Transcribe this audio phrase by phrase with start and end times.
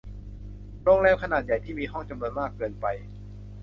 [0.83, 2.85] โรงแรมขนาดใหญ่ที่มีห้องจำนวนมากเกินไป